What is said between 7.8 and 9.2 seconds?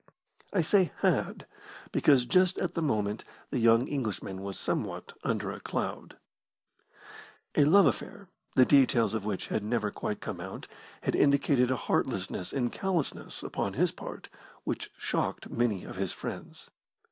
affair, the details